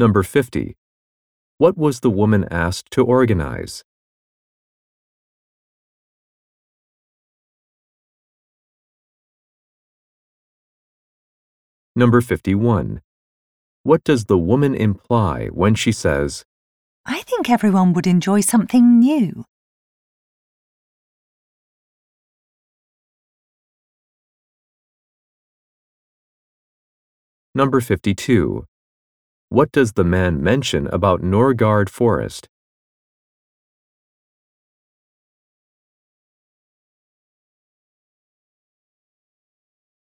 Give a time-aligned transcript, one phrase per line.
[0.00, 0.78] Number 50.
[1.58, 3.84] What was the woman asked to organize?
[11.94, 13.02] Number 51.
[13.82, 16.46] What does the woman imply when she says,
[17.04, 19.44] I think everyone would enjoy something new.
[27.54, 28.64] Number 52.
[29.52, 32.46] What does the man mention about Norgard Forest?